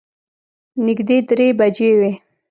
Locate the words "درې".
1.29-1.47